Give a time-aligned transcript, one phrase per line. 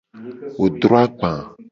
[0.59, 1.31] Wo dro agba.